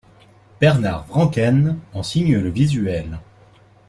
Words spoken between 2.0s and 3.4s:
signe le visuel.